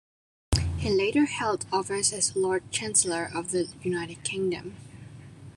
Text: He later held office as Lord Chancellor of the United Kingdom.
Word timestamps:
He 0.79 0.89
later 0.89 1.25
held 1.25 1.67
office 1.71 2.11
as 2.11 2.35
Lord 2.35 2.71
Chancellor 2.71 3.29
of 3.35 3.51
the 3.51 3.71
United 3.83 4.23
Kingdom. 4.23 4.75